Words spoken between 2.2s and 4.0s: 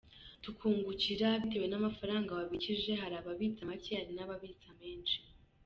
wabikije, hari ababitsa make